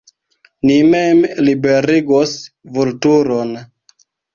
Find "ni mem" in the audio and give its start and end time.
0.69-1.21